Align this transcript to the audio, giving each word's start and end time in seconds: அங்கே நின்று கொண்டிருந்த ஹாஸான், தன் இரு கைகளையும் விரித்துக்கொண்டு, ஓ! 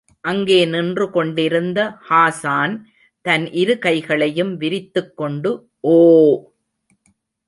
அங்கே 0.23 0.65
நின்று 0.65 1.05
கொண்டிருந்த 1.09 1.79
ஹாஸான், 2.09 2.73
தன் 3.25 3.45
இரு 3.53 3.79
கைகளையும் 3.79 4.53
விரித்துக்கொண்டு, 4.57 5.51
ஓ! 5.79 5.95